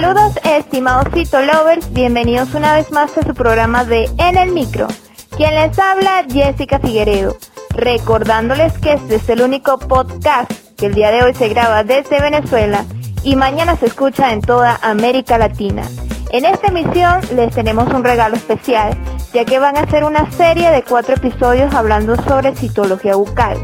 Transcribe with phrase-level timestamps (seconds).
[0.00, 4.86] Saludos estimados Cito Lovers, bienvenidos una vez más a su programa de En el Micro.
[5.36, 7.36] Quien les habla, Jessica Figueredo,
[7.70, 12.20] recordándoles que este es el único podcast que el día de hoy se graba desde
[12.20, 12.84] Venezuela
[13.24, 15.82] y mañana se escucha en toda América Latina.
[16.30, 18.96] En esta emisión les tenemos un regalo especial,
[19.34, 23.58] ya que van a hacer una serie de cuatro episodios hablando sobre citología bucal.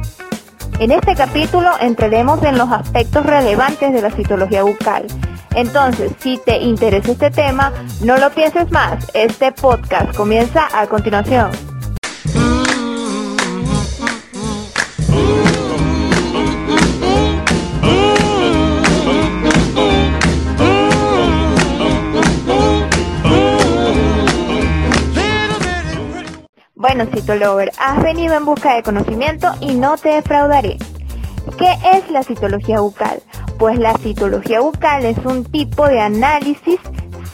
[0.80, 5.06] En este capítulo entraremos en los aspectos relevantes de la citología bucal.
[5.54, 9.04] Entonces, si te interesa este tema, no lo pienses más.
[9.14, 11.50] Este podcast comienza a continuación.
[26.74, 30.76] Bueno, Citolover, has venido en busca de conocimiento y no te defraudaré.
[31.56, 33.22] ¿Qué es la citología bucal?
[33.58, 36.78] Pues la citología bucal es un tipo de análisis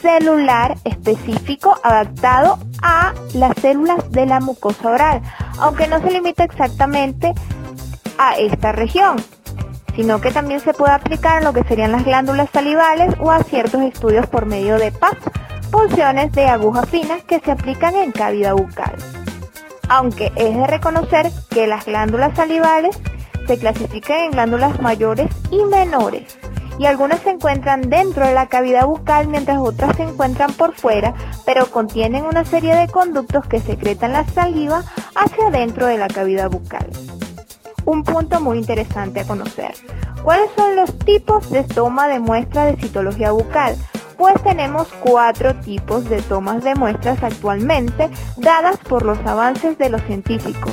[0.01, 5.21] celular específico adaptado a las células de la mucosa oral,
[5.59, 7.33] aunque no se limita exactamente
[8.17, 9.17] a esta región,
[9.95, 13.43] sino que también se puede aplicar en lo que serían las glándulas salivales o a
[13.43, 15.17] ciertos estudios por medio de PAP,
[15.71, 18.95] funciones de aguja fina que se aplican en cavidad bucal.
[19.89, 22.97] Aunque es de reconocer que las glándulas salivales
[23.51, 26.37] se clasifican en glándulas mayores y menores,
[26.79, 31.13] y algunas se encuentran dentro de la cavidad bucal mientras otras se encuentran por fuera,
[31.45, 34.85] pero contienen una serie de conductos que secretan la saliva
[35.15, 36.89] hacia dentro de la cavidad bucal.
[37.83, 39.73] Un punto muy interesante a conocer.
[40.23, 43.75] ¿Cuáles son los tipos de toma de muestra de citología bucal?
[44.17, 48.07] pues tenemos cuatro tipos de tomas de muestras actualmente
[48.37, 50.71] dadas por los avances de los científicos.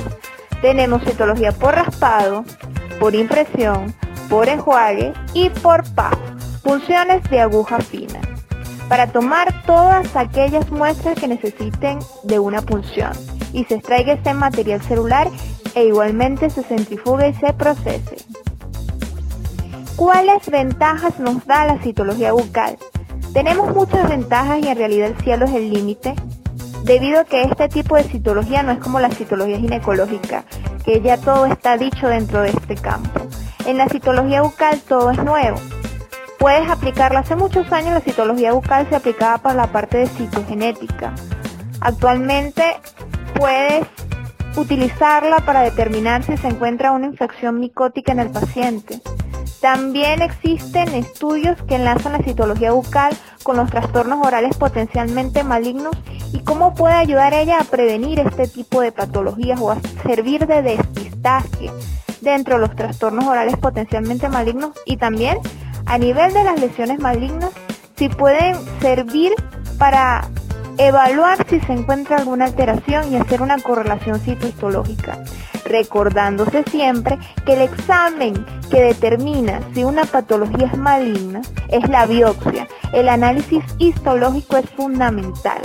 [0.61, 2.43] Tenemos citología por raspado,
[2.99, 3.93] por impresión,
[4.29, 6.17] por enjuague y por PAF,
[6.63, 8.19] funciones de aguja fina,
[8.89, 13.11] para tomar todas aquellas muestras que necesiten de una punción
[13.53, 15.29] y se extraiga ese material celular
[15.75, 18.17] e igualmente se centrifugue y se procese.
[19.95, 22.77] ¿Cuáles ventajas nos da la citología bucal?
[23.33, 26.15] Tenemos muchas ventajas y en realidad el cielo es el límite,
[26.83, 30.43] debido a que este tipo de citología no es como la citología ginecológica,
[30.85, 33.27] que ya todo está dicho dentro de este campo.
[33.65, 35.59] En la citología bucal todo es nuevo.
[36.39, 37.19] Puedes aplicarla.
[37.19, 41.13] Hace muchos años la citología bucal se aplicaba para la parte de citogenética.
[41.81, 42.63] Actualmente
[43.35, 43.85] puedes
[44.55, 49.01] utilizarla para determinar si se encuentra una infección micótica en el paciente.
[49.61, 55.95] También existen estudios que enlazan la citología bucal con los trastornos orales potencialmente malignos
[56.31, 60.61] y cómo puede ayudar ella a prevenir este tipo de patologías o a servir de
[60.61, 61.71] despistaje
[62.21, 64.71] dentro de los trastornos orales potencialmente malignos.
[64.85, 65.39] Y también
[65.85, 67.51] a nivel de las lesiones malignas
[67.97, 69.33] si pueden servir
[69.77, 70.29] para
[70.79, 75.19] evaluar si se encuentra alguna alteración y hacer una correlación citohistológica
[75.65, 82.67] recordándose siempre que el examen que determina si una patología es maligna es la biopsia.
[82.91, 85.61] El análisis histológico es fundamental.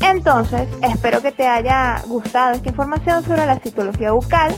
[0.00, 4.54] Entonces, espero que te haya gustado esta información sobre la citología bucal.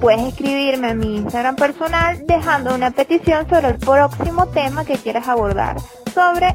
[0.00, 5.28] Puedes escribirme a mi Instagram personal dejando una petición sobre el próximo tema que quieras
[5.28, 5.76] abordar
[6.12, 6.54] sobre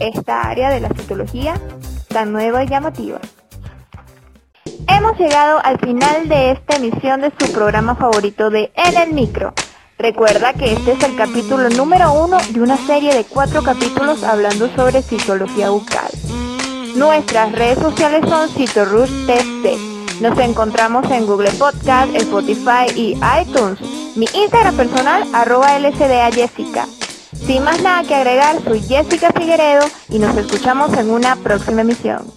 [0.00, 1.54] esta área de la citología
[2.08, 3.20] tan nueva y llamativa.
[4.88, 9.54] Hemos llegado al final de esta emisión de su programa favorito de En el Micro.
[9.98, 14.68] Recuerda que este es el capítulo número uno de una serie de cuatro capítulos hablando
[14.74, 16.10] sobre citología bucal.
[16.96, 20.20] Nuestras redes sociales son CitoRushTC.
[20.20, 23.80] Nos encontramos en Google Podcast, Spotify y iTunes.
[24.16, 26.86] Mi Instagram personal, arroba LSDA Jessica.
[27.46, 32.34] Sin más nada que agregar, soy Jessica Figueredo y nos escuchamos en una próxima emisión.